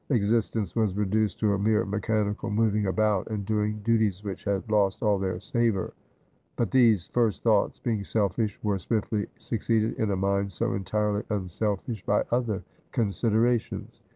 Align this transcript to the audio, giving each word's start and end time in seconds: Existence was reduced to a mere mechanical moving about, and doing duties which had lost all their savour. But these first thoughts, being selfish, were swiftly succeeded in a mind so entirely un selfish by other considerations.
Existence 0.09 0.75
was 0.75 0.95
reduced 0.97 1.37
to 1.39 1.53
a 1.53 1.59
mere 1.59 1.85
mechanical 1.85 2.49
moving 2.49 2.87
about, 2.87 3.27
and 3.27 3.45
doing 3.45 3.77
duties 3.83 4.23
which 4.23 4.45
had 4.45 4.67
lost 4.67 5.03
all 5.03 5.19
their 5.19 5.39
savour. 5.39 5.93
But 6.55 6.71
these 6.71 7.05
first 7.09 7.43
thoughts, 7.43 7.79
being 7.79 8.03
selfish, 8.03 8.57
were 8.63 8.79
swiftly 8.79 9.27
succeeded 9.37 9.93
in 9.99 10.09
a 10.09 10.15
mind 10.15 10.53
so 10.53 10.73
entirely 10.73 11.21
un 11.29 11.47
selfish 11.47 12.03
by 12.03 12.23
other 12.31 12.63
considerations. 12.91 14.01